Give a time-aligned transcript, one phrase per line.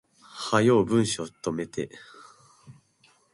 [0.35, 1.91] 早う文章溜めて